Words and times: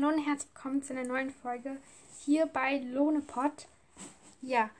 Hallo 0.00 0.14
und 0.14 0.24
herzlich 0.24 0.54
willkommen 0.54 0.82
zu 0.82 0.92
einer 0.92 1.08
neuen 1.08 1.30
Folge 1.30 1.76
hier 2.24 2.46
bei 2.46 2.78
Lohnepot. 2.78 3.66
Ja, 4.42 4.70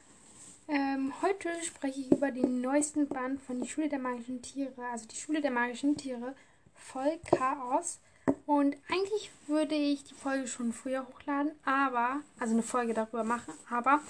ähm, 0.68 1.12
heute 1.22 1.48
spreche 1.64 2.00
ich 2.02 2.12
über 2.12 2.30
den 2.30 2.60
neuesten 2.60 3.08
Band 3.08 3.40
von 3.40 3.60
Die 3.60 3.68
Schule 3.68 3.88
der 3.88 3.98
magischen 3.98 4.42
Tiere, 4.42 4.86
also 4.92 5.08
die 5.08 5.16
Schule 5.16 5.40
der 5.40 5.50
magischen 5.50 5.96
Tiere, 5.96 6.36
voll 6.76 7.18
Chaos. 7.32 7.98
Und 8.46 8.76
eigentlich 8.88 9.32
würde 9.48 9.74
ich 9.74 10.04
die 10.04 10.14
Folge 10.14 10.46
schon 10.46 10.72
früher 10.72 11.04
hochladen, 11.08 11.50
aber, 11.64 12.20
also 12.38 12.52
eine 12.52 12.62
Folge 12.62 12.94
darüber 12.94 13.24
machen, 13.24 13.54
aber 13.70 14.00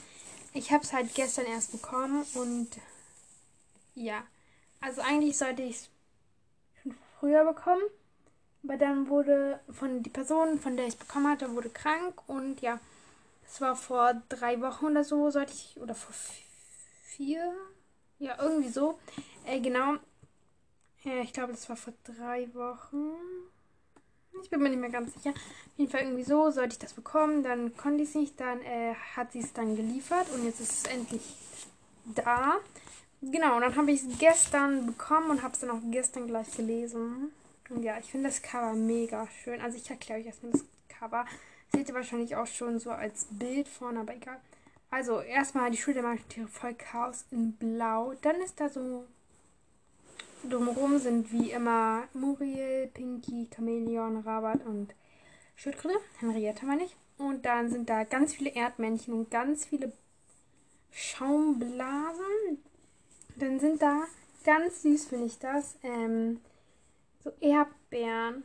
ich 0.53 0.73
habe 0.73 0.85
es 0.85 0.93
halt 0.93 1.15
gestern 1.15 1.47
erst 1.47 1.73
bekommen 1.73 2.27
und 2.35 2.69
ja, 3.95 4.25
also 4.81 5.01
eigentlich 5.01 5.39
sollte 5.39 5.63
ich 5.63 5.77
es 5.77 5.91
schon 6.83 6.95
früher 7.19 7.47
bekommen. 7.47 7.83
Aber 8.65 8.77
dann 8.77 9.09
wurde 9.09 9.61
von 9.71 10.03
die 10.03 10.11
Person, 10.11 10.59
von 10.59 10.77
der 10.77 10.87
ich 10.87 10.95
es 10.95 10.99
bekommen 10.99 11.29
hatte, 11.29 11.55
wurde 11.55 11.71
krank 11.71 12.23
und 12.27 12.61
ja, 12.61 12.81
es 13.47 13.61
war 13.61 13.77
vor 13.77 14.21
drei 14.29 14.61
Wochen 14.61 14.87
oder 14.87 15.05
so, 15.05 15.31
sollte 15.31 15.53
ich, 15.53 15.81
oder 15.81 15.95
vor 15.95 16.15
vier, 17.03 17.55
ja, 18.19 18.37
irgendwie 18.41 18.69
so. 18.69 18.99
Äh, 19.47 19.61
genau, 19.61 19.95
äh, 21.05 21.23
ich 21.23 21.33
glaube, 21.33 21.53
das 21.53 21.69
war 21.69 21.77
vor 21.77 21.95
drei 22.05 22.53
Wochen. 22.55 23.15
Ich 24.43 24.51
bin 24.51 24.63
mir 24.63 24.71
nicht 24.71 24.81
mehr 24.81 24.91
ganz 24.91 25.15
sicher. 25.15 25.31
Auf 25.31 25.79
jeden 25.79 25.91
Fall 25.91 26.03
irgendwie 26.03 26.23
so, 26.23 26.51
sollte 26.51 26.75
ich 26.75 26.79
das 26.79 26.93
bekommen, 26.93 27.43
dann 27.43 27.77
konnte 27.77 28.03
ich 28.03 28.11
es 28.11 28.15
nicht, 28.15 28.39
dann 28.41 28.61
äh, 28.63 28.95
hat 29.17 29.33
sie 29.33 29.41
es 29.41 29.53
dann 29.53 29.77
geliefert 29.77 30.27
und 30.35 30.45
jetzt 30.45 30.61
ist 30.61 30.87
es 30.87 30.93
endlich 30.93 31.23
da. 32.05 32.57
Genau, 33.21 33.57
und 33.57 33.63
dann 33.63 33.77
habe 33.77 33.91
ich 33.91 34.03
es 34.03 34.19
gestern 34.19 34.87
bekommen 34.87 35.31
und 35.31 35.43
habe 35.43 35.55
es 35.55 35.61
dann 35.61 35.71
auch 35.71 35.81
gestern 35.91 36.29
gleich 36.29 36.57
gelesen. 36.57 37.33
Und 37.71 37.83
ja, 37.83 37.99
ich 37.99 38.11
finde 38.11 38.29
das 38.29 38.43
Cover 38.43 38.73
mega 38.73 39.29
schön. 39.43 39.61
Also 39.61 39.77
ich 39.77 39.89
erkläre 39.91 40.21
euch 40.21 40.27
erstmal 40.27 40.53
das 40.53 40.65
Cover. 40.89 41.27
Seht 41.73 41.89
ihr 41.89 41.95
wahrscheinlich 41.95 42.35
auch 42.37 42.47
schon 42.47 42.79
so 42.79 42.91
als 42.91 43.27
Bild 43.31 43.69
vorne, 43.69 44.01
aber 44.01 44.15
egal. 44.15 44.41
Also 44.91 45.21
erstmal 45.21 45.71
die 45.71 45.77
Schule 45.77 46.01
der 46.01 46.17
Tiere 46.29 46.49
voll 46.49 46.75
Chaos 46.75 47.27
in 47.31 47.53
Blau. 47.53 48.15
Dann 48.23 48.41
ist 48.41 48.59
da 48.59 48.69
so 48.69 49.05
drumherum 50.49 50.99
sind 50.99 51.33
wie 51.33 51.51
immer 51.51 52.05
Muriel, 52.15 52.89
Pinky, 52.89 53.49
Chameleon, 53.55 54.19
Rabat 54.19 54.65
und 54.65 54.95
Schildkröte. 55.57 55.99
Henriette 56.21 56.65
meine 56.65 56.85
ich. 56.85 56.97
Und 57.19 57.45
dann 57.45 57.69
sind 57.69 57.91
da 57.91 58.05
ganz 58.05 58.35
viele 58.35 58.51
Erdmännchen 58.51 59.13
und 59.13 59.31
ganz 59.31 59.67
viele 59.67 59.93
Schaumblasen. 60.93 62.63
Dann 63.37 63.61
sind 63.61 63.83
da, 63.83 64.05
ganz 64.45 64.83
süß 64.83 65.07
finde 65.07 65.27
ich 65.27 65.39
das, 65.39 65.77
ähm, 65.83 66.41
so 67.23 67.33
Erdbeeren. 67.41 68.43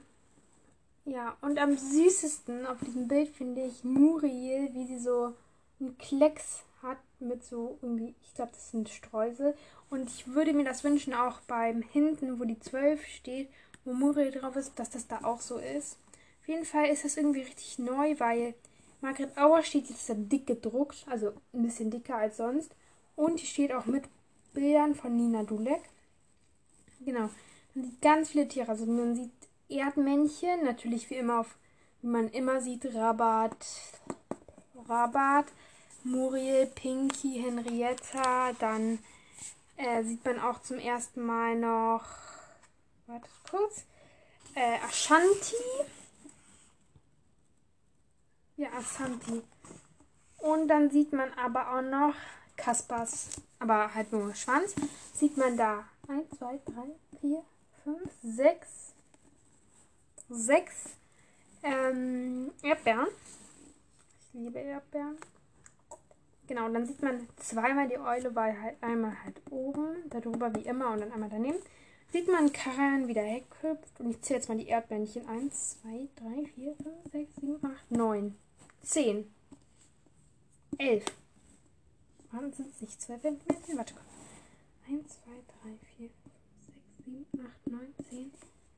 Ja, 1.06 1.38
und 1.42 1.60
am 1.60 1.78
süßesten 1.78 2.66
auf 2.66 2.80
diesem 2.80 3.08
Bild 3.08 3.30
finde 3.30 3.66
ich 3.66 3.84
Muriel, 3.84 4.74
wie 4.74 4.88
sie 4.88 5.00
so 5.00 5.34
einen 5.80 5.98
Klecks 5.98 6.64
hat 6.82 6.98
mit 7.20 7.44
so 7.44 7.78
irgendwie, 7.82 8.16
ich 8.24 8.34
glaube, 8.34 8.52
das 8.54 8.72
sind 8.72 8.90
Streusel. 8.90 9.56
Und 9.90 10.10
ich 10.10 10.28
würde 10.28 10.54
mir 10.54 10.64
das 10.64 10.84
wünschen, 10.84 11.14
auch 11.14 11.42
beim 11.42 11.82
hinten, 11.82 12.40
wo 12.40 12.46
die 12.46 12.60
12 12.60 13.06
steht, 13.06 13.50
wo 13.86 13.94
Muriel 13.94 14.32
drauf 14.32 14.56
ist, 14.56 14.80
dass 14.80 14.90
das 14.90 15.08
da 15.08 15.24
auch 15.24 15.42
so 15.42 15.58
ist. 15.58 15.98
Auf 16.42 16.48
jeden 16.48 16.66
Fall 16.66 16.88
ist 16.88 17.06
das 17.06 17.18
irgendwie 17.18 17.42
richtig 17.42 17.80
neu, 17.80 18.16
weil 18.20 18.54
Margaret 19.02 19.38
Auer 19.38 19.64
steht 19.64 19.90
jetzt 19.90 20.10
da 20.10 20.14
dick 20.14 20.48
gedruckt, 20.48 21.06
also 21.10 21.34
ein 21.54 21.64
bisschen 21.64 21.92
dicker 21.92 22.16
als 22.16 22.38
sonst. 22.38 22.74
Und 23.16 23.42
die 23.42 23.46
steht 23.46 23.74
auch 23.74 23.86
mit 23.86 24.06
Bildern 24.54 24.96
von 24.96 25.16
Nina 25.16 25.44
Dulek. 25.44 25.82
Genau. 27.02 27.30
Man 27.76 27.86
sieht 27.86 28.02
ganz 28.02 28.30
viele 28.30 28.48
Tiere. 28.48 28.70
Also 28.70 28.86
man 28.86 29.16
sieht 29.16 29.32
Erdmännchen, 29.70 30.64
natürlich 30.64 31.10
wie 31.10 31.16
immer 31.16 31.40
auf, 31.40 31.58
wie 32.02 32.08
man 32.08 32.30
immer 32.30 32.62
sieht, 32.62 32.94
Rabat, 32.94 33.56
Rabat, 34.88 35.46
Muriel, 36.04 36.68
Pinky, 36.68 37.42
Henrietta. 37.42 38.54
Dann 38.60 39.00
äh, 39.78 40.04
sieht 40.04 40.24
man 40.24 40.40
auch 40.40 40.62
zum 40.62 40.78
ersten 40.78 41.26
Mal 41.26 41.56
noch, 41.56 42.04
warte 43.08 43.30
kurz, 43.50 43.86
äh, 44.54 44.78
Ashanti. 44.86 45.56
Ja, 48.58 48.70
Ashanti. 48.78 49.42
Und 50.38 50.68
dann 50.68 50.92
sieht 50.92 51.14
man 51.14 51.32
aber 51.34 51.76
auch 51.76 51.82
noch 51.82 52.14
Kaspers, 52.56 53.30
aber 53.60 53.96
halt 53.96 54.12
nur 54.12 54.36
Schwanz. 54.36 54.76
Sieht 55.14 55.38
man 55.38 55.58
da 55.58 55.86
1, 56.08 56.38
2, 56.38 56.60
3, 56.66 57.20
4, 57.22 57.44
5, 57.84 58.00
6, 58.24 58.94
6 60.30 60.90
ähm, 61.64 62.52
Erdbeeren. 62.62 63.08
Ich 64.20 64.34
liebe 64.34 64.60
Erdbeeren. 64.60 65.18
Genau, 66.48 66.66
und 66.66 66.74
dann 66.74 66.86
sieht 66.86 67.02
man 67.02 67.28
zweimal 67.38 67.88
die 67.88 67.98
Eule, 67.98 68.36
weil 68.36 68.60
halt 68.62 68.82
einmal 68.82 69.24
halt 69.24 69.42
oben, 69.50 70.10
darüber 70.10 70.54
wie 70.56 70.66
immer 70.66 70.92
und 70.92 71.02
dann 71.02 71.12
einmal 71.12 71.30
daneben. 71.30 71.58
Sieht 72.12 72.28
man 72.28 72.54
Karan 72.54 73.08
wieder 73.08 73.24
weghüpft 73.24 74.00
und 74.00 74.12
ich 74.12 74.22
zähle 74.22 74.40
jetzt 74.40 74.50
mal 74.50 74.58
die 74.58 74.68
Erdbändchen. 74.68 75.28
1, 75.28 75.82
2, 75.82 76.10
3, 76.16 76.46
4, 76.54 76.76
5, 76.76 77.12
6, 77.12 77.36
7, 77.42 77.66
8, 77.66 77.92
9, 77.92 78.36
10, 78.84 79.34
11. 80.78 81.06
Waren 82.32 82.50
es 82.50 82.82
nicht 82.82 83.02
12 83.02 83.24
Erdmännchen? 83.24 83.78
Warte 83.78 83.94
kurz. 83.94 84.06
1, 84.88 85.08
2, 85.08 85.32
3, 85.64 85.78
4, 85.98 86.10
5, 86.10 86.12
6, 86.23 86.23
7, 87.06 87.26
8, 87.46 87.68
9, 87.68 87.80
10, 88.10 88.32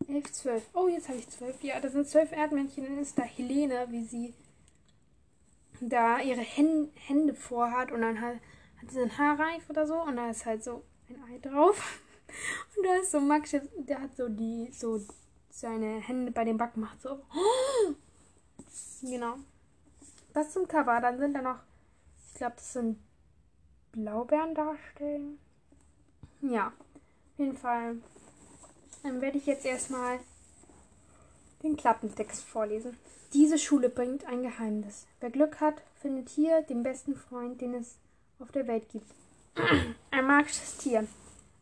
11, 0.08 0.31
12. 0.31 0.63
Oh, 0.74 0.88
jetzt 0.88 1.08
habe 1.09 1.18
ich 1.18 1.30
12. 1.30 1.63
Ja, 1.63 1.80
da 1.80 1.90
sind 1.90 2.08
12 2.08 2.31
Erdmännchen. 2.31 2.86
Dann 2.86 3.00
ist 3.00 3.18
da 3.18 3.24
Helene, 3.24 3.88
wie 3.90 4.03
sie 4.03 4.34
da 5.81 6.19
ihre 6.19 6.41
Hände 6.41 7.34
vorhat 7.34 7.91
und 7.91 8.02
dann 8.02 8.22
halt, 8.22 8.40
hat 8.81 8.91
sie 8.91 9.02
einen 9.02 9.18
Haarreif 9.18 9.69
oder 9.69 9.86
so 9.86 10.02
und 10.02 10.16
da 10.16 10.30
ist 10.30 10.46
halt 10.46 10.63
so 10.63 10.84
ein 11.09 11.22
Ei 11.31 11.40
drauf. 11.40 12.00
Und 12.75 12.86
da 12.86 12.96
ist 12.96 13.12
so 13.12 13.22
Max, 13.22 13.52
der 13.52 14.02
hat 14.02 14.18
so 14.18 14.28
die, 14.28 14.69
so 14.74 15.00
seine 15.50 16.02
Hände 16.02 16.31
bei 16.31 16.44
dem 16.44 16.57
Backen 16.57 16.81
macht 16.81 17.02
so. 17.02 17.22
Genau. 19.02 19.36
Das 20.34 20.52
zum 20.52 20.68
Cover. 20.68 21.00
Dann 21.00 21.19
sind 21.19 21.34
da 21.34 21.42
noch, 21.42 21.59
ich 22.28 22.34
glaube, 22.34 22.56
das 22.56 22.74
sind 22.74 22.97
Blaubeeren 23.92 24.56
darstellen. 24.56 25.40
Ja, 26.42 26.74
auf 27.35 27.40
jeden 27.40 27.57
Fall. 27.57 27.97
Dann 29.03 29.19
werde 29.19 29.38
ich 29.38 29.46
jetzt 29.46 29.66
erstmal 29.66 30.19
den 31.63 31.75
Klappentext 31.75 32.44
vorlesen. 32.46 32.97
Diese 33.34 33.57
Schule 33.57 33.90
bringt 33.90 34.25
ein 34.25 34.44
Geheimnis. 34.44 35.06
Wer 35.19 35.31
Glück 35.31 35.59
hat, 35.59 35.81
findet 35.95 36.29
hier 36.29 36.62
den 36.62 36.81
besten 36.81 37.13
Freund, 37.13 37.59
den 37.59 37.74
es 37.74 37.97
auf 38.40 38.51
der 38.53 38.68
Welt 38.68 38.88
gibt. 38.90 39.12
ein 40.12 40.25
magisches 40.25 40.78
Tier. 40.78 41.07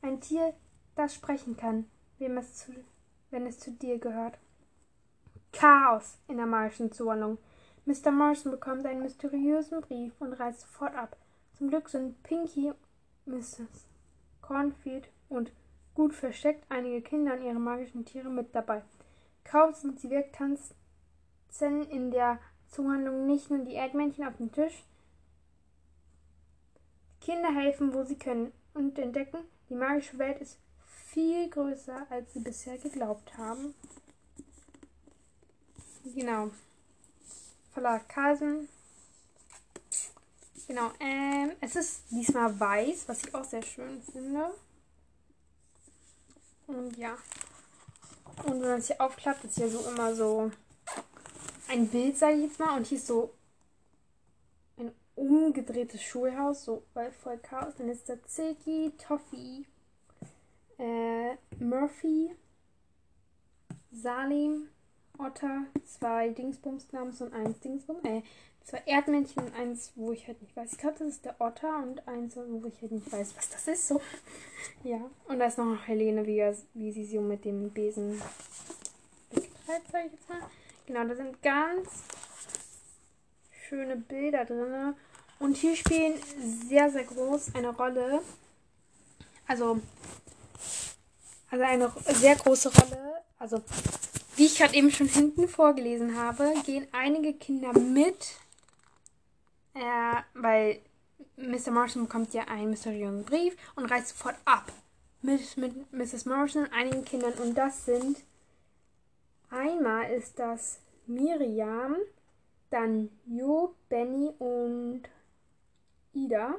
Ein 0.04 0.22
Tier, 0.22 0.54
das 0.96 1.16
sprechen 1.16 1.58
kann, 1.58 1.90
wem 2.20 2.38
es 2.38 2.56
zu, 2.56 2.72
wenn 3.32 3.48
es 3.48 3.60
zu 3.60 3.72
dir 3.72 3.98
gehört. 3.98 4.38
Chaos 5.52 6.18
in 6.28 6.38
der 6.38 6.46
magischen 6.46 6.92
Zuordnung. 6.92 7.40
Mr. 7.86 8.12
Morrison 8.12 8.52
bekommt 8.52 8.86
einen 8.86 9.02
mysteriösen 9.02 9.82
Brief 9.82 10.14
und 10.20 10.34
reist 10.34 10.62
sofort 10.62 10.96
ab. 10.96 11.18
Zum 11.58 11.70
Glück 11.70 11.90
sind 11.90 12.22
Pinky, 12.22 12.74
Mrs. 13.26 13.88
Cornfield 14.42 15.10
und 15.30 15.52
gut 15.96 16.14
versteckt 16.14 16.66
einige 16.70 17.02
Kinder 17.02 17.34
und 17.34 17.44
ihre 17.44 17.60
magischen 17.60 18.06
Tiere 18.06 18.30
mit 18.30 18.54
dabei. 18.56 18.82
Kaum 19.44 19.74
sind 19.74 20.00
sie 20.00 20.10
weg, 20.10 20.34
tanzen 20.34 20.76
in 21.90 22.12
der 22.12 22.40
Zuhandlung 22.68 23.28
nicht 23.28 23.50
nur 23.50 23.60
die 23.60 23.76
Erdmännchen 23.76 24.26
auf 24.26 24.38
dem 24.38 24.52
Tisch. 24.52 24.84
Kinder 27.22 27.54
helfen, 27.54 27.94
wo 27.94 28.04
sie 28.04 28.18
können 28.18 28.52
und 28.74 28.98
entdecken, 28.98 29.40
die 29.70 29.76
magische 29.76 30.18
Welt 30.18 30.42
ist 30.42 30.58
viel 31.14 31.50
größer, 31.50 32.08
als 32.10 32.34
sie 32.34 32.40
bisher 32.40 32.78
geglaubt 32.78 33.38
haben. 33.38 33.74
Genau. 36.04 36.50
Verlag 37.72 38.10
Carlsen. 38.10 38.68
Genau. 40.68 40.92
Ähm, 41.00 41.52
es 41.62 41.76
ist 41.76 42.04
diesmal 42.10 42.60
weiß, 42.60 43.08
was 43.08 43.24
ich 43.24 43.34
auch 43.34 43.44
sehr 43.44 43.64
schön 43.64 44.02
finde. 44.12 44.54
Und 46.68 46.98
ja. 46.98 47.18
Und 48.46 48.62
wenn 48.62 48.70
man 48.70 48.80
es 48.80 48.88
hier 48.88 49.02
aufklappt, 49.02 49.44
ist 49.44 49.56
hier 49.56 49.70
so 49.70 49.88
immer 49.88 50.16
so 50.16 50.52
ein 51.70 51.88
Bild, 51.88 52.18
sage 52.18 52.36
ich 52.36 52.44
jetzt 52.44 52.60
mal. 52.60 52.78
Und 52.78 52.88
hier 52.88 52.98
ist 52.98 53.08
so 53.08 53.34
ein 54.78 54.92
umgedrehtes 55.16 56.02
Schulhaus, 56.02 56.66
so 56.66 56.84
weil 56.94 57.12
voll 57.12 57.38
Chaos. 57.38 57.74
Dann 57.78 57.90
ist 57.90 58.10
da 58.10 58.16
Silky, 58.26 58.94
Toffee, 58.98 59.66
äh, 60.78 61.36
Murphy, 61.60 62.36
Salim, 63.92 64.70
Otter, 65.18 65.66
zwei 65.86 66.30
Dingsbums-Namens 66.30 67.22
und 67.22 67.34
eins 67.34 67.60
Dingsbums. 67.60 68.04
Äh, 68.04 68.22
zwei 68.64 68.82
Erdmännchen 68.86 69.44
und 69.44 69.56
eins, 69.56 69.92
wo 69.96 70.12
ich 70.12 70.28
halt 70.28 70.42
nicht 70.42 70.56
weiß. 70.56 70.72
Ich 70.72 70.78
glaube, 70.78 70.98
das 71.00 71.08
ist 71.10 71.26
der 71.26 71.40
Otter 71.40 71.84
und 71.84 72.08
eins, 72.08 72.36
wo 72.36 72.66
ich 72.66 72.82
halt 72.82 72.92
nicht 72.92 73.12
weiß, 73.12 73.34
was 73.36 73.50
das 73.50 73.68
ist. 73.68 73.88
So. 73.88 74.02
Ja. 74.84 75.00
Und 75.28 75.40
da 75.40 75.46
ist 75.46 75.58
noch 75.58 75.88
Helene, 75.88 76.26
wie, 76.26 76.44
wie 76.74 76.92
sie 76.92 77.06
so 77.06 77.22
mit 77.22 77.46
dem 77.46 77.70
Besen 77.70 78.22
betreibt, 79.30 79.92
sag 79.92 80.06
ich 80.06 80.12
jetzt 80.12 80.30
mal. 80.30 80.40
Genau, 80.86 81.06
da 81.06 81.16
sind 81.16 81.42
ganz 81.42 81.88
schöne 83.68 83.96
Bilder 83.96 84.44
drin. 84.46 84.94
Und 85.40 85.58
hier 85.58 85.76
spielen 85.76 86.16
sehr, 86.68 86.90
sehr 86.90 87.04
groß 87.04 87.56
eine 87.56 87.70
Rolle. 87.70 88.22
Also, 89.48 89.80
also 91.50 91.64
eine 91.64 91.92
sehr 92.08 92.36
große 92.36 92.72
Rolle. 92.74 93.24
Also, 93.40 93.62
wie 94.36 94.46
ich 94.46 94.58
gerade 94.58 94.76
eben 94.76 94.92
schon 94.92 95.08
hinten 95.08 95.48
vorgelesen 95.48 96.18
habe, 96.18 96.54
gehen 96.66 96.88
einige 96.92 97.34
Kinder 97.34 97.78
mit. 97.78 98.38
Äh, 99.74 100.22
weil 100.34 100.80
Mr. 101.38 101.72
Morrison 101.72 102.04
bekommt 102.04 102.34
ja 102.34 102.44
einen 102.44 102.72
mysteriösen 102.72 103.24
Brief 103.24 103.56
und 103.76 103.86
reist 103.86 104.10
sofort 104.10 104.36
ab. 104.46 104.72
Mit, 105.22 105.58
mit 105.58 105.92
Mrs. 105.94 106.26
Morrison 106.26 106.64
und 106.64 106.74
einigen 106.74 107.06
Kindern. 107.06 107.34
Und 107.34 107.56
das 107.56 107.86
sind 107.86 108.18
einmal 109.50 110.12
ist 110.12 110.38
das 110.38 110.80
Miriam, 111.08 111.96
dann 112.70 113.10
Jo, 113.26 113.74
Benny 113.90 114.32
und 114.40 115.04
Ida. 116.14 116.56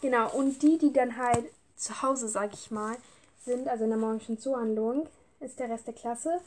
Genau, 0.00 0.30
und 0.32 0.62
die, 0.62 0.78
die 0.78 0.92
dann 0.92 1.16
halt 1.16 1.46
zu 1.76 2.02
Hause, 2.02 2.28
sag 2.28 2.52
ich 2.54 2.70
mal, 2.70 2.96
sind, 3.44 3.68
also 3.68 3.84
in 3.84 3.90
der 3.90 3.98
morgendlichen 3.98 4.38
Zuhandlung, 4.38 5.08
ist 5.40 5.58
der 5.58 5.70
Rest 5.70 5.86
der 5.86 5.94
Klasse. 5.94 6.40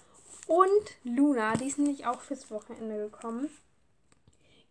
Und 0.48 0.70
Luna, 1.04 1.56
die 1.56 1.68
ist 1.68 1.78
nämlich 1.78 2.06
auch 2.06 2.22
fürs 2.22 2.50
Wochenende 2.52 3.10
gekommen. 3.10 3.50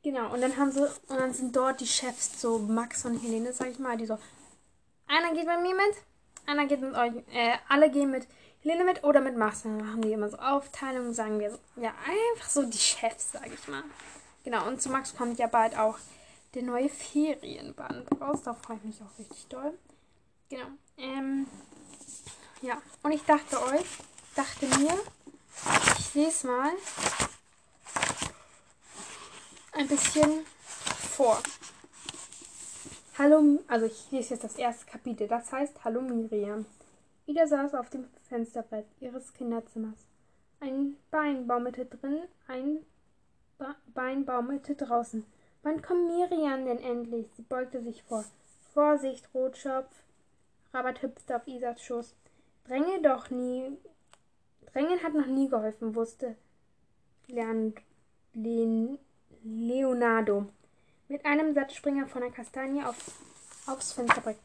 Genau, 0.03 0.33
und 0.33 0.41
dann 0.41 0.57
haben 0.57 0.73
sie, 0.73 0.83
und 0.83 1.19
dann 1.19 1.35
sind 1.35 1.55
dort 1.55 1.81
die 1.81 1.87
Chefs, 1.87 2.41
so 2.41 2.59
Max 2.59 3.05
und 3.05 3.19
Helene, 3.19 3.53
sag 3.53 3.69
ich 3.69 3.79
mal, 3.79 3.97
die 3.97 4.07
so, 4.07 4.19
einer 5.07 5.35
geht 5.35 5.47
bei 5.47 5.59
mir 5.59 5.75
mit, 5.75 5.97
einer 6.47 6.67
geht 6.67 6.81
mit 6.81 6.95
euch, 6.95 7.13
äh, 7.33 7.57
alle 7.69 7.91
gehen 7.91 8.11
mit 8.11 8.27
Helene 8.63 8.85
mit 8.85 9.05
oder 9.05 9.21
mit 9.21 9.37
Max. 9.37 9.63
Dann 9.63 9.79
machen 9.79 10.03
die 10.03 10.13
immer 10.13 10.29
so 10.29 10.39
Aufteilungen, 10.39 11.15
sagen 11.15 11.39
wir 11.41 11.51
so, 11.51 11.59
ja, 11.77 11.93
einfach 12.07 12.49
so 12.49 12.63
die 12.63 12.79
Chefs, 12.79 13.33
sag 13.33 13.53
ich 13.53 13.69
mal. 13.69 13.83
Genau, 14.45 14.67
und 14.67 14.81
zu 14.81 14.89
Max 14.89 15.17
kommt 15.17 15.39
ja 15.39 15.47
bald 15.47 15.77
auch 15.77 15.99
der 16.55 16.63
neue 16.63 16.89
Ferienband 16.89 18.09
raus. 18.21 18.41
Da 18.45 18.55
freue 18.55 18.77
ich 18.79 18.85
mich 18.85 19.03
auch 19.03 19.19
richtig 19.19 19.47
doll. 19.49 19.77
Genau. 20.49 20.67
Ähm, 20.97 21.47
ja, 22.63 22.81
und 23.03 23.13
ich 23.13 23.23
dachte 23.25 23.63
euch, 23.63 23.87
dachte 24.35 24.67
mir, 24.79 24.99
ich 25.99 26.15
lese 26.15 26.47
mal 26.47 26.71
ein 29.73 29.89
bisschen 29.89 30.45
vor. 31.17 31.41
Hallo, 33.19 33.59
also 33.67 33.87
ich 33.87 34.11
lese 34.11 34.35
jetzt 34.35 34.45
das 34.45 34.57
erste 34.57 34.87
Kapitel. 34.87 35.29
Das 35.29 35.51
heißt 35.53 35.85
Hallo 35.85 36.01
Miriam. 36.01 36.67
Ida 37.27 37.47
saß 37.47 37.75
auf 37.75 37.91
dem 37.91 38.09
Fensterbrett 38.29 38.87
ihres 39.01 39.33
Kinderzimmers. 39.35 40.07
Ein 40.61 40.97
Bein 41.11 41.47
baumelte 41.47 41.85
drin, 41.85 42.23
ein 42.47 42.85
Bein 43.95 44.25
baumelte 44.25 44.75
draußen. 44.75 45.27
Wann 45.63 45.83
kommt 45.83 46.07
Miriam 46.07 46.65
denn 46.65 46.79
endlich? 46.79 47.27
Sie 47.37 47.43
beugte 47.43 47.83
sich 47.83 48.03
vor. 48.05 48.25
Vorsicht, 48.73 49.29
Rotschopf. 49.35 49.91
Rabat 50.73 51.03
hüpfte 51.03 51.37
auf 51.37 51.47
Isas 51.47 51.83
Schoß. 51.83 52.15
Dränge 52.67 53.03
doch 53.03 53.31
nie. 53.31 53.77
Drängen 54.79 55.03
hat 55.03 55.13
noch 55.13 55.27
nie 55.27 55.49
geholfen, 55.49 55.97
wusste 55.97 56.37
Leonardo. 59.43 60.47
Mit 61.09 61.27
einem 61.27 61.53
Satz 61.53 61.75
spring 61.75 61.99
er 61.99 62.07
von 62.07 62.21
der 62.21 62.31
Kastanie 62.31 62.85
auf, 62.85 62.97
aufs 63.67 63.93
Fensterbrett. 63.93 64.39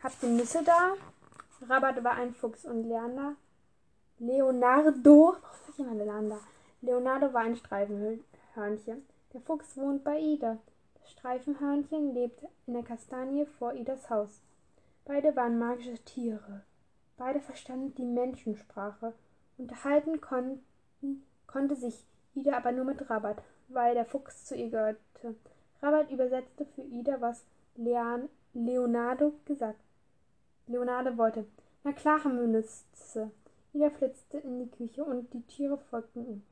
Habt 0.00 0.22
ihr 0.22 0.28
Nüsse 0.28 0.62
da? 0.62 0.92
Rabat 1.68 2.04
war 2.04 2.12
ein 2.12 2.32
Fuchs 2.34 2.64
und 2.66 2.84
Leander. 2.84 3.34
Leonardo. 4.20 5.34
Warum 5.76 5.92
immer 5.92 6.04
Leander? 6.04 6.38
Leonardo 6.82 7.32
war 7.32 7.42
ein 7.42 7.56
Streifenhörnchen. 7.56 9.04
Der 9.32 9.40
Fuchs 9.40 9.76
wohnt 9.76 10.04
bei 10.04 10.20
Ida. 10.20 10.58
Das 11.00 11.10
Streifenhörnchen 11.10 12.14
lebt 12.14 12.44
in 12.68 12.74
der 12.74 12.84
Kastanie 12.84 13.44
vor 13.58 13.74
Idas 13.74 14.08
Haus. 14.08 14.40
Beide 15.04 15.34
waren 15.34 15.58
magische 15.58 15.98
Tiere. 16.04 16.62
Beide 17.16 17.40
verstanden 17.40 17.92
die 17.96 18.04
Menschensprache. 18.04 19.14
Unterhalten 19.60 20.22
konnten, 20.22 21.22
konnte 21.46 21.76
sich 21.76 22.06
Ida 22.34 22.56
aber 22.56 22.72
nur 22.72 22.86
mit 22.86 23.10
Rabat, 23.10 23.42
weil 23.68 23.94
der 23.94 24.06
Fuchs 24.06 24.46
zu 24.46 24.56
ihr 24.56 24.70
gehörte. 24.70 24.98
Rabat 25.82 26.10
übersetzte 26.10 26.64
für 26.64 26.80
Ida, 26.80 27.20
was 27.20 27.44
Leon, 27.76 28.30
Leonardo 28.54 29.34
gesagt. 29.44 29.78
Leonardo 30.66 31.16
wollte. 31.18 31.44
Na 31.84 31.92
klar 31.92 32.24
haben. 32.24 32.64
Ida 33.74 33.90
flitzte 33.90 34.38
in 34.38 34.60
die 34.60 34.70
Küche 34.70 35.04
und 35.04 35.32
die 35.34 35.42
Tiere 35.42 35.76
folgten 35.76 36.26
ihm. 36.26 36.42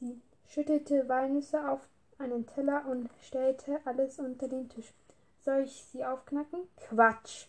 Sie 0.00 0.20
schüttelte 0.46 1.08
Walnüsse 1.08 1.68
auf 1.68 1.80
einen 2.18 2.46
Teller 2.46 2.86
und 2.88 3.10
stellte 3.20 3.80
alles 3.84 4.18
unter 4.18 4.48
den 4.48 4.70
Tisch. 4.70 4.94
Soll 5.44 5.64
ich 5.64 5.84
sie 5.84 6.04
aufknacken? 6.04 6.60
Quatsch! 6.88 7.48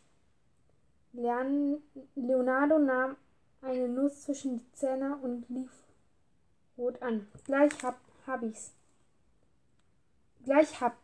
Leon 1.13 1.81
Leonardo 2.15 2.77
nahm 2.77 3.15
eine 3.61 3.87
Nuss 3.87 4.23
zwischen 4.23 4.57
die 4.57 4.71
Zähne 4.73 5.17
und 5.17 5.47
lief 5.49 5.71
rot 6.77 7.01
an. 7.01 7.27
Gleich 7.45 7.71
hab, 7.83 7.99
hab 8.25 8.43
ich's. 8.43 8.73
Gleich 10.43 10.79
hab 10.79 10.97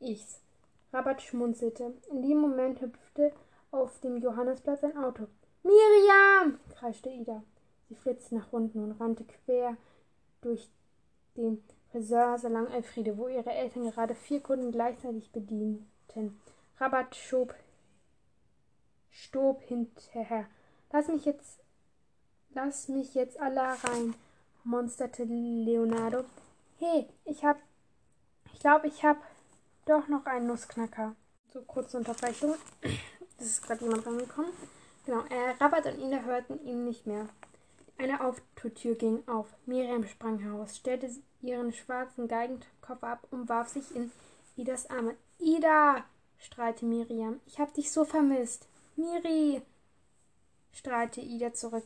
ich's. 0.00 0.40
Rabat 0.92 1.22
schmunzelte. 1.22 1.94
In 2.10 2.22
dem 2.22 2.38
Moment 2.38 2.80
hüpfte 2.80 3.32
auf 3.70 3.98
dem 4.00 4.18
Johannisplatz 4.18 4.84
ein 4.84 4.96
Auto. 4.96 5.26
Miriam! 5.62 6.58
kreischte 6.70 7.10
Ida. 7.10 7.42
Sie 7.88 7.94
flitzte 7.94 8.36
nach 8.36 8.52
unten 8.52 8.82
und 8.82 8.92
rannte 9.00 9.24
quer 9.24 9.76
durch 10.40 10.70
den 11.36 11.62
Friseursalon 11.90 12.68
Elfriede, 12.68 13.16
wo 13.16 13.28
ihre 13.28 13.52
Eltern 13.52 13.90
gerade 13.90 14.14
vier 14.14 14.40
Kunden 14.40 14.72
gleichzeitig 14.72 15.30
bedienten. 15.32 16.40
Rabat 16.78 17.14
schob, 17.14 17.54
stob 19.10 19.62
hinterher. 19.62 20.46
Lass 20.92 21.08
mich 21.08 21.24
jetzt, 21.24 21.60
lass 22.56 22.88
mich 22.88 23.14
jetzt 23.14 23.38
alle 23.38 23.60
rein, 23.60 24.14
monsterte 24.64 25.24
Leonardo. 25.24 26.24
Hey, 26.78 27.06
ich 27.26 27.44
hab, 27.44 27.58
ich 28.52 28.60
glaube, 28.60 28.88
ich 28.88 29.04
hab 29.04 29.18
doch 29.84 30.08
noch 30.08 30.24
einen 30.24 30.46
Nussknacker. 30.46 31.14
So 31.52 31.60
kurze 31.60 31.98
Unterbrechung. 31.98 32.54
Es 33.38 33.46
ist 33.46 33.62
gerade 33.62 33.84
jemand 33.84 34.06
reingekommen. 34.06 34.50
Genau, 35.04 35.20
äh, 35.28 35.50
Rabat 35.60 35.86
und 35.86 36.00
Ina 36.00 36.22
hörten 36.22 36.58
ihn 36.66 36.86
nicht 36.86 37.06
mehr. 37.06 37.28
Eine 37.98 38.22
Autotür 38.22 38.94
ging 38.94 39.22
auf. 39.28 39.46
Miriam 39.66 40.06
sprang 40.06 40.38
heraus, 40.38 40.76
stellte 40.76 41.10
ihren 41.42 41.74
schwarzen 41.74 42.26
Geigenkoffer 42.26 43.06
ab 43.06 43.26
und 43.30 43.50
warf 43.50 43.68
sich 43.68 43.94
in 43.94 44.10
Idas 44.56 44.88
Arme. 44.88 45.14
Ida! 45.38 46.04
strahlte 46.38 46.86
Miriam. 46.86 47.40
Ich 47.46 47.60
hab 47.60 47.74
dich 47.74 47.92
so 47.92 48.06
vermisst. 48.06 48.66
Miri! 48.96 49.60
strahlte 50.72 51.20
Ida 51.20 51.52
zurück. 51.52 51.84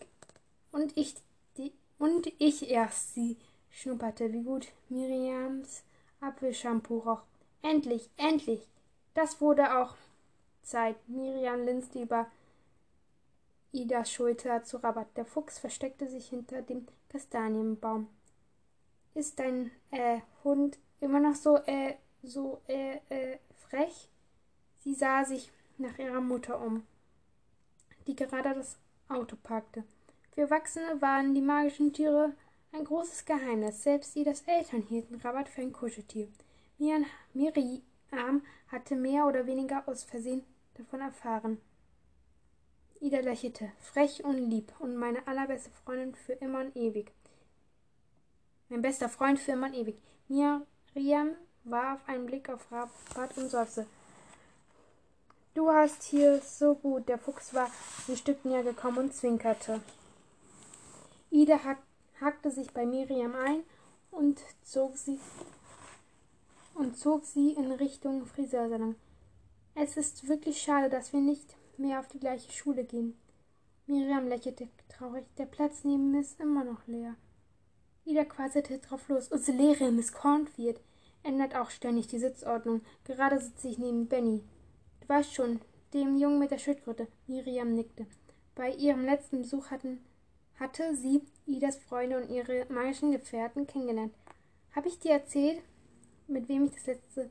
Und 0.73 0.97
ich, 0.97 1.15
die, 1.57 1.73
und 1.99 2.29
ich 2.39 2.71
erst. 2.71 3.15
Sie 3.15 3.37
schnupperte, 3.71 4.33
wie 4.33 4.43
gut 4.43 4.69
Miriams 4.89 5.83
Apfelshampoo 6.21 6.99
roch. 6.99 7.23
Endlich, 7.63 8.09
endlich! 8.17 8.61
Das 9.15 9.41
wurde 9.41 9.79
auch 9.79 9.97
Zeit. 10.63 10.97
Miriam 11.09 11.65
linste 11.65 12.01
über 12.01 12.27
Idas 13.73 14.11
Schulter 14.13 14.65
zu 14.65 14.79
Rabat. 14.79 15.17
Der 15.17 15.25
Fuchs 15.25 15.59
versteckte 15.59 16.09
sich 16.09 16.29
hinter 16.29 16.63
dem 16.63 16.87
Kastanienbaum. 17.09 18.09
Ist 19.15 19.39
dein 19.39 19.71
äh, 19.91 20.21
Hund 20.45 20.79
immer 21.01 21.21
noch 21.21 21.35
so, 21.35 21.57
äh, 21.67 21.95
so, 22.23 22.61
äh, 22.69 22.99
äh, 23.09 23.39
frech? 23.69 24.09
Sie 24.79 24.95
sah 24.95 25.25
sich 25.25 25.51
nach 25.79 25.99
ihrer 25.99 26.21
Mutter 26.21 26.61
um, 26.61 26.87
die 28.07 28.17
gerade 28.17 28.55
das 28.55 28.79
Auto 29.09 29.37
parkte. 29.43 29.85
Für 30.33 30.43
Erwachsene 30.43 31.01
waren 31.01 31.35
die 31.35 31.41
magischen 31.41 31.93
Tiere 31.93 32.33
ein 32.73 32.85
großes 32.85 33.25
Geheimnis. 33.25 33.83
Selbst 33.83 34.15
Idas 34.17 34.43
Eltern 34.43 34.83
hielten 34.83 35.17
Rabat 35.17 35.49
für 35.49 35.61
ein 35.61 35.73
Kuscheltier. 35.73 36.29
Miriam 36.79 38.43
hatte 38.69 38.97
mehr 38.97 39.27
oder 39.27 39.47
weniger 39.47 39.83
aus 39.87 40.05
Versehen 40.05 40.45
davon 40.75 41.01
erfahren. 41.01 41.61
Ida 43.01 43.21
lächelte, 43.21 43.73
frech 43.81 44.25
und 44.25 44.37
lieb, 44.37 44.73
und 44.79 44.95
meine 44.95 45.27
allerbeste 45.27 45.71
Freundin 45.71 46.15
für 46.15 46.35
immer 46.35 46.61
und 46.61 46.77
ewig. 46.77 47.11
Mein 48.69 48.83
bester 48.83 49.09
Freund 49.09 49.39
für 49.41 49.53
immer 49.53 49.69
und 49.69 49.75
ewig. 49.75 49.97
Miriam 50.29 51.35
warf 51.65 52.01
einen 52.07 52.27
Blick 52.27 52.49
auf 52.49 52.71
Rabat 52.71 53.37
und 53.37 53.51
seufzte. 53.51 53.87
Du 55.55 55.71
hast 55.71 56.05
hier 56.05 56.41
so 56.41 56.75
gut. 56.75 57.09
Der 57.09 57.19
Fuchs 57.19 57.53
war 57.53 57.71
ein 58.07 58.17
Stück 58.17 58.45
näher 58.45 58.63
gekommen 58.63 58.99
und 58.99 59.15
zwinkerte. 59.15 59.81
Ida 61.31 61.63
hack, 61.65 61.79
hackte 62.21 62.51
sich 62.51 62.73
bei 62.73 62.85
Miriam 62.85 63.35
ein 63.35 63.63
und 64.11 64.41
zog 64.63 64.97
sie 64.97 65.19
und 66.75 66.97
zog 66.97 67.25
sie 67.25 67.53
in 67.53 67.71
Richtung 67.71 68.27
Friseursalon. 68.27 68.97
Es 69.75 69.97
ist 69.97 70.29
wirklich 70.29 70.61
schade, 70.61 70.91
dass 70.91 71.13
wir 71.13 71.21
nicht 71.21 71.55
mehr 71.79 72.01
auf 72.01 72.09
die 72.09 72.19
gleiche 72.19 72.51
Schule 72.51 72.85
gehen. 72.85 73.17
Miriam 73.87 74.27
lächelte 74.29 74.69
traurig. 74.89 75.25
Der 75.39 75.47
Platz 75.47 75.85
neben 75.85 76.11
mir 76.11 76.21
ist 76.21 76.41
immer 76.41 76.65
noch 76.65 76.87
leer. 76.87 77.15
Ida 78.05 78.25
quasselte 78.25 78.79
drauf 78.79 79.09
los. 79.09 79.29
Unsere 79.29 79.57
Lehrerin, 79.57 79.97
Miss 79.97 80.13
Cornfield, 80.13 80.81
ändert 81.23 81.55
auch 81.55 81.71
ständig 81.71 82.09
die 82.09 82.19
Sitzordnung. 82.19 82.81
Gerade 83.05 83.39
sitze 83.41 83.69
ich 83.69 83.79
neben 83.79 84.09
Benny. 84.09 84.43
Du 85.01 85.09
weißt 85.09 85.33
schon, 85.33 85.61
dem 85.95 86.17
Jungen 86.17 86.39
mit 86.39 86.51
der 86.51 86.59
Schildkröte. 86.59 87.07
Miriam 87.27 87.75
nickte. 87.75 88.07
Bei 88.55 88.73
ihrem 88.73 89.05
letzten 89.05 89.43
Besuch 89.43 89.71
hatten, 89.71 90.01
hatte 90.61 90.95
sie 90.95 91.23
Idas 91.47 91.79
Freunde 91.79 92.19
und 92.19 92.31
ihre 92.31 92.67
magischen 92.69 93.11
Gefährten 93.11 93.67
kennengelernt. 93.67 94.15
Habe 94.77 94.89
ich 94.89 95.01
dir 95.01 95.13
erzählt, 95.13 95.63
mit 96.29 96.49
wem 96.49 96.67
ich 96.67 96.75
das 96.75 96.87
letzte 96.87 97.31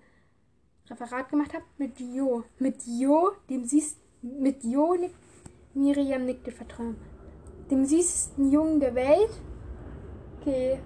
Referat 0.89 1.29
gemacht 1.29 1.53
habe? 1.53 1.63
Mit 1.77 1.99
Jo. 1.99 2.43
Mit 2.57 2.81
Jo, 2.85 3.31
dem 3.49 3.63
siehst 3.63 3.99
mit 4.21 4.63
Jo 4.63 4.95
nick, 4.95 5.13
Miriam 5.73 6.25
nickte 6.25 6.51
vertrauen. 6.51 6.97
Dem 7.69 7.85
süßesten 7.85 8.51
Jungen 8.51 8.79
der 8.79 8.95
Welt? 8.95 9.29
Okay. 10.41 10.79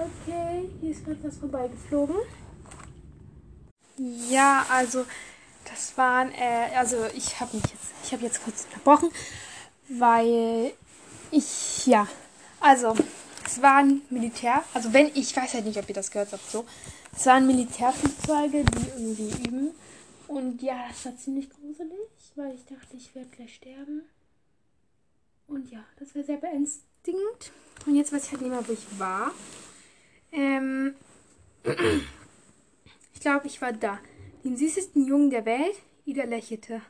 Okay, 0.00 0.70
hier 0.80 0.88
ist 1.00 1.06
gerade 1.06 1.24
was 1.24 1.36
vorbeigeflogen. 1.38 2.16
Ja, 4.28 4.66
also 4.70 5.04
das 5.64 5.96
waren, 5.96 6.32
äh, 6.32 6.76
also 6.76 6.96
ich 7.14 7.40
habe 7.40 7.56
mich 7.56 7.64
jetzt, 7.64 7.92
ich 8.04 8.12
habe 8.12 8.24
jetzt 8.24 8.42
kurz 8.42 8.64
unterbrochen, 8.64 9.10
weil 9.88 10.72
ich, 11.30 11.86
ja, 11.86 12.06
also 12.60 12.94
es 13.44 13.60
waren 13.62 14.02
Militär, 14.10 14.62
also 14.74 14.92
wenn, 14.92 15.10
ich 15.14 15.36
weiß 15.36 15.54
halt 15.54 15.64
nicht, 15.66 15.78
ob 15.78 15.88
ihr 15.88 15.94
das 15.94 16.10
gehört 16.10 16.32
habt, 16.32 16.50
so, 16.50 16.64
es 17.14 17.26
waren 17.26 17.46
Militärflugzeuge, 17.46 18.64
die 18.64 18.88
irgendwie 19.02 19.48
üben 19.48 19.70
und 20.28 20.62
ja, 20.62 20.86
das 20.88 21.04
war 21.04 21.16
ziemlich 21.16 21.50
gruselig, 21.50 21.98
weil 22.36 22.54
ich 22.54 22.64
dachte, 22.64 22.96
ich 22.96 23.14
werde 23.14 23.28
gleich 23.30 23.54
sterben 23.54 24.02
und 25.46 25.70
ja, 25.70 25.84
das 25.98 26.14
war 26.14 26.22
sehr 26.22 26.38
beängstigend 26.38 27.52
und 27.86 27.96
jetzt 27.96 28.12
weiß 28.12 28.24
ich 28.24 28.32
halt 28.32 28.42
nicht 28.42 28.50
mehr, 28.50 28.66
wo 28.66 28.72
ich 28.72 28.98
war. 28.98 29.32
Ähm, 30.32 30.94
ich 33.14 33.20
glaube, 33.20 33.46
ich 33.46 33.60
war 33.60 33.72
da. 33.72 33.98
Den 34.44 34.56
süßesten 34.56 35.06
Jungen 35.06 35.30
der 35.30 35.44
Welt. 35.44 35.76
Ida 36.04 36.24
lächelte. 36.24 36.82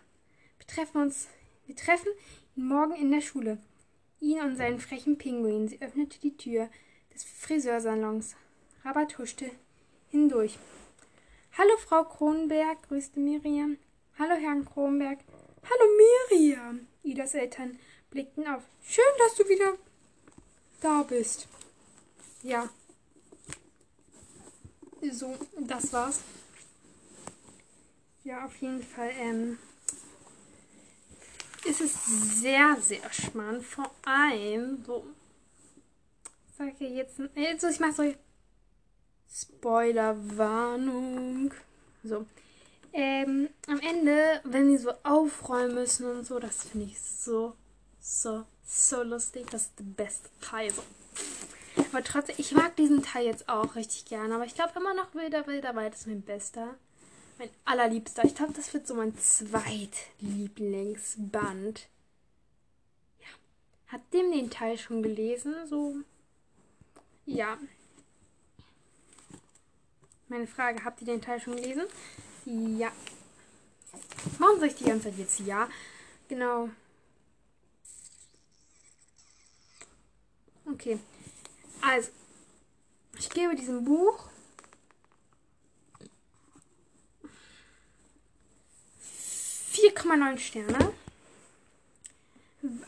Wir 0.58 0.66
treffen 0.66 1.02
uns. 1.02 1.28
Wir 1.66 1.76
treffen 1.76 2.08
ihn 2.56 2.68
morgen 2.68 2.94
in 2.94 3.10
der 3.10 3.20
Schule. 3.20 3.58
Ihn 4.20 4.40
und 4.40 4.56
seinen 4.56 4.80
frechen 4.80 5.18
Pinguin. 5.18 5.68
Sie 5.68 5.80
öffnete 5.80 6.20
die 6.20 6.36
Tür 6.36 6.68
des 7.12 7.24
Friseursalons. 7.24 8.36
Rabat 8.84 9.18
huschte 9.18 9.50
hindurch. 10.10 10.58
Hallo, 11.58 11.76
Frau 11.78 12.04
Kronberg, 12.04 12.82
grüßte 12.88 13.20
Miriam. 13.20 13.78
Hallo, 14.18 14.34
Herrn 14.34 14.64
Kronberg. 14.64 15.18
Hallo, 15.64 15.84
Miriam. 16.30 16.86
Idas 17.02 17.34
Eltern 17.34 17.78
blickten 18.10 18.46
auf. 18.46 18.62
Schön, 18.82 19.04
dass 19.18 19.34
du 19.34 19.48
wieder 19.48 19.76
da 20.80 21.02
bist. 21.02 21.48
Ja, 22.42 22.68
so, 25.08 25.36
das 25.58 25.92
war's. 25.92 26.20
Ja, 28.24 28.44
auf 28.44 28.56
jeden 28.56 28.82
Fall 28.82 29.10
ähm, 29.18 29.58
ist 31.64 31.80
es 31.80 31.94
sehr, 32.40 32.76
sehr 32.80 33.12
spannend. 33.12 33.64
Vor 33.64 33.90
allem, 34.04 34.84
so, 34.84 35.06
sage 36.56 36.74
ich 36.80 36.90
jetzt, 36.90 37.18
also 37.18 37.68
ich 37.68 37.80
mache 37.80 37.92
so 37.92 38.14
Spoilerwarnung. 39.32 41.54
So. 42.02 42.26
Ähm, 42.92 43.48
am 43.68 43.78
Ende, 43.80 44.40
wenn 44.44 44.68
die 44.68 44.78
so 44.78 44.92
aufräumen 45.02 45.76
müssen 45.76 46.06
und 46.06 46.26
so, 46.26 46.38
das 46.38 46.64
finde 46.64 46.86
ich 46.86 47.00
so, 47.00 47.56
so, 48.00 48.44
so 48.66 49.02
lustig. 49.02 49.46
Das 49.50 49.62
ist 49.62 49.78
der 49.78 49.84
beste 49.84 50.28
Teil. 50.40 50.70
So. 50.70 50.82
Aber 51.92 52.04
trotzdem, 52.04 52.36
ich 52.38 52.52
mag 52.52 52.76
diesen 52.76 53.02
Teil 53.02 53.26
jetzt 53.26 53.48
auch 53.48 53.74
richtig 53.74 54.04
gerne. 54.04 54.32
Aber 54.34 54.44
ich 54.44 54.54
glaube 54.54 54.72
immer 54.76 54.94
noch 54.94 55.12
Wilder 55.14 55.46
Wilder 55.46 55.74
Wald 55.74 55.94
ist 55.94 56.06
mein 56.06 56.20
bester. 56.22 56.76
Mein 57.38 57.48
allerliebster. 57.64 58.24
Ich 58.24 58.34
glaube, 58.34 58.52
das 58.52 58.74
wird 58.74 58.86
so 58.86 58.94
mein 58.94 59.16
zweitlieblingsband. 59.18 61.88
Ja. 63.20 63.26
Hat 63.88 64.02
dem 64.12 64.30
den 64.30 64.50
Teil 64.50 64.76
schon 64.78 65.02
gelesen? 65.02 65.54
So. 65.66 65.96
Ja. 67.26 67.58
Meine 70.28 70.46
Frage, 70.46 70.84
habt 70.84 71.00
ihr 71.00 71.06
den 71.06 71.22
Teil 71.22 71.40
schon 71.40 71.56
gelesen? 71.56 71.86
Ja. 72.44 72.92
Warum 74.38 74.60
sage 74.60 74.72
ich 74.72 74.78
die 74.78 74.84
ganze 74.84 75.10
Zeit 75.10 75.18
jetzt 75.18 75.40
ja? 75.40 75.68
Genau. 76.28 76.68
Okay. 80.66 80.98
Also, 81.82 82.10
ich 83.18 83.30
gebe 83.30 83.54
diesem 83.54 83.84
Buch 83.84 84.28
vier 89.70 89.92
Sterne. 90.38 90.92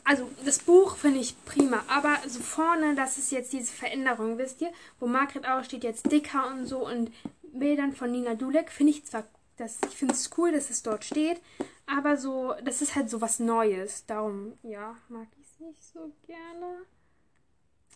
Also 0.05 0.31
das 0.45 0.59
Buch 0.59 0.97
finde 0.97 1.21
ich 1.21 1.35
prima, 1.47 1.83
aber 1.89 2.19
so 2.27 2.41
vorne, 2.41 2.95
das 2.95 3.17
ist 3.17 3.33
jetzt 3.33 3.53
diese 3.55 3.73
Veränderung, 3.73 4.37
wisst 4.37 4.61
ihr, 4.61 4.71
wo 5.01 5.07
Margret 5.07 5.47
auch 5.47 5.65
steht 5.65 5.85
jetzt 5.85 6.13
dicker 6.13 6.49
und 6.49 6.67
so 6.67 6.87
und 6.87 7.11
Bildern 7.55 7.95
von 7.95 8.13
Nina 8.13 8.35
Dulek 8.35 8.71
finde 8.71 8.93
ich 8.93 9.07
zwar, 9.07 9.25
das, 9.57 9.79
ich 9.89 9.97
finde 9.97 10.13
es 10.15 10.31
cool, 10.37 10.53
dass 10.53 10.69
es 10.69 10.83
dort 10.83 11.05
steht, 11.05 11.41
aber 11.87 12.19
so, 12.19 12.55
das 12.65 12.83
ist 12.83 12.95
halt 12.95 13.09
so 13.09 13.23
was 13.23 13.39
Neues, 13.39 14.05
darum, 14.07 14.59
ja, 14.63 14.97
mag 15.09 15.29
ich 15.41 15.47
es 15.47 15.61
nicht 15.61 15.83
so 15.83 16.13
gerne. 16.27 16.85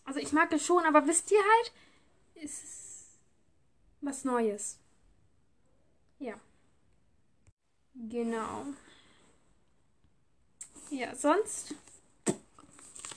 Also 0.07 0.21
ich 0.21 0.31
mag 0.31 0.51
es 0.53 0.65
schon, 0.65 0.85
aber 0.85 1.05
wisst 1.05 1.29
ihr 1.31 1.37
halt, 1.37 1.73
ist 2.35 3.19
was 3.99 4.23
Neues. 4.23 4.79
Ja. 6.17 6.35
Genau. 7.93 8.67
Ja, 10.89 11.13
sonst 11.13 11.75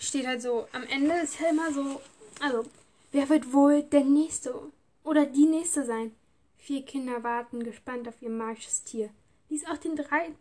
steht 0.00 0.26
halt 0.26 0.42
so, 0.42 0.66
am 0.72 0.82
Ende 0.82 1.14
ist 1.20 1.38
ja 1.38 1.50
immer 1.50 1.72
so, 1.72 2.00
also, 2.40 2.68
wer 3.12 3.28
wird 3.28 3.52
wohl 3.52 3.84
der 3.84 4.02
Nächste 4.02 4.52
oder 5.04 5.26
die 5.26 5.46
Nächste 5.46 5.84
sein? 5.84 6.12
Vier 6.58 6.84
Kinder 6.84 7.22
warten 7.22 7.62
gespannt 7.62 8.08
auf 8.08 8.20
ihr 8.20 8.30
magisches 8.30 8.82
Tier. 8.82 9.10
Lies 9.48 9.64
auch 9.64 9.76
den 9.76 9.94
drei, 9.94 10.32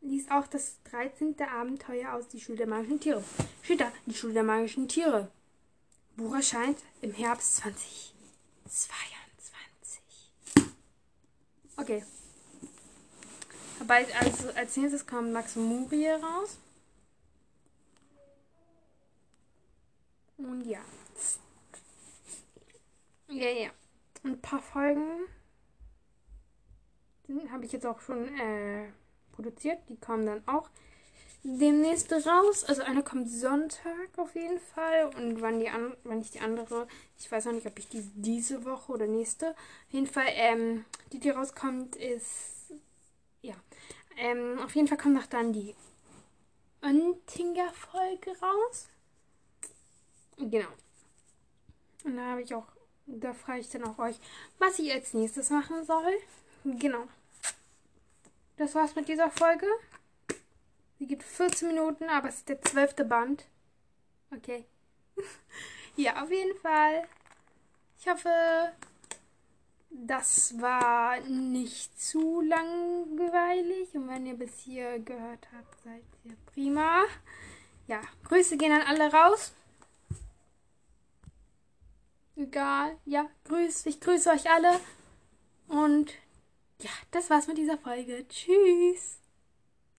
lies 0.00 0.30
auch 0.30 0.46
das 0.46 0.78
13. 0.84 1.36
Abenteuer 1.42 2.14
aus 2.14 2.28
die 2.28 2.40
Schule 2.40 2.56
der 2.56 2.66
magischen 2.66 2.98
Tiere. 2.98 3.22
Steht 3.62 3.82
da, 3.82 3.92
die 4.06 4.14
Schule 4.14 4.32
der 4.32 4.42
magischen 4.42 4.88
Tiere. 4.88 5.30
Buch 6.18 6.34
erscheint 6.34 6.78
im 7.00 7.14
Herbst 7.14 7.56
2022. 7.58 10.02
Okay. 11.76 12.04
Bald 13.86 14.12
also 14.20 14.50
als 14.50 14.76
nächstes 14.76 15.06
kommt 15.06 15.32
Max 15.32 15.54
Murie 15.54 16.08
raus. 16.08 16.58
Und 20.38 20.66
ja. 20.66 20.80
Ja, 23.28 23.50
ja. 23.50 23.70
Ein 24.24 24.40
paar 24.40 24.60
Folgen 24.60 25.20
habe 27.52 27.64
ich 27.64 27.70
jetzt 27.70 27.86
auch 27.86 28.00
schon 28.00 28.36
äh, 28.36 28.88
produziert. 29.30 29.78
Die 29.88 29.96
kommen 29.96 30.26
dann 30.26 30.42
auch 30.48 30.68
demnächst 31.56 32.12
raus. 32.12 32.64
Also 32.64 32.82
eine 32.82 33.02
kommt 33.02 33.30
Sonntag 33.30 34.08
auf 34.16 34.34
jeden 34.34 34.60
Fall. 34.60 35.10
Und 35.16 35.40
wann, 35.40 35.60
die 35.60 35.68
an, 35.68 35.96
wann 36.04 36.20
ich 36.20 36.30
die 36.30 36.40
andere, 36.40 36.86
ich 37.18 37.30
weiß 37.30 37.46
noch 37.46 37.52
nicht, 37.52 37.66
ob 37.66 37.78
ich 37.78 37.88
die 37.88 38.02
diese 38.14 38.64
Woche 38.64 38.92
oder 38.92 39.06
nächste. 39.06 39.50
Auf 39.50 39.92
jeden 39.92 40.06
Fall, 40.06 40.26
ähm, 40.28 40.84
die, 41.12 41.18
die 41.18 41.30
rauskommt, 41.30 41.96
ist, 41.96 42.72
ja. 43.40 43.54
Ähm, 44.16 44.58
auf 44.64 44.74
jeden 44.74 44.88
Fall 44.88 44.98
kommt 44.98 45.14
noch 45.14 45.26
dann 45.26 45.52
die 45.52 45.74
Öntinger-Folge 46.82 48.30
raus. 48.40 48.88
Genau. 50.36 50.68
Und 52.04 52.16
da 52.16 52.26
habe 52.26 52.42
ich 52.42 52.54
auch, 52.54 52.66
da 53.06 53.32
frage 53.32 53.60
ich 53.60 53.70
dann 53.70 53.84
auch 53.84 53.98
euch, 53.98 54.16
was 54.58 54.78
ich 54.78 54.92
als 54.92 55.14
nächstes 55.14 55.50
machen 55.50 55.84
soll. 55.84 56.18
Genau. 56.64 57.04
Das 58.56 58.74
war's 58.74 58.94
mit 58.96 59.08
dieser 59.08 59.30
Folge. 59.30 59.66
Sie 60.98 61.06
gibt 61.06 61.22
14 61.22 61.68
Minuten, 61.68 62.08
aber 62.08 62.28
es 62.28 62.38
ist 62.38 62.48
der 62.48 62.60
zwölfte 62.60 63.04
Band. 63.04 63.44
Okay. 64.34 64.66
ja, 65.96 66.22
auf 66.22 66.30
jeden 66.30 66.58
Fall. 66.58 67.06
Ich 67.98 68.08
hoffe, 68.08 68.30
das 69.90 70.60
war 70.60 71.20
nicht 71.20 72.00
zu 72.00 72.40
langweilig. 72.40 73.94
Und 73.94 74.08
wenn 74.08 74.26
ihr 74.26 74.34
bis 74.34 74.58
hier 74.60 74.98
gehört 74.98 75.46
habt, 75.56 75.80
seid 75.84 76.04
ihr 76.24 76.36
prima. 76.46 77.04
Ja, 77.86 78.00
Grüße 78.24 78.56
gehen 78.56 78.72
an 78.72 78.82
alle 78.82 79.12
raus. 79.12 79.52
Egal. 82.36 82.98
Ja, 83.04 83.28
grüß. 83.44 83.86
Ich 83.86 84.00
grüße 84.00 84.30
euch 84.30 84.50
alle. 84.50 84.80
Und 85.68 86.12
ja, 86.80 86.90
das 87.10 87.30
war's 87.30 87.46
mit 87.46 87.58
dieser 87.58 87.78
Folge. 87.78 88.26
Tschüss. 88.28 89.18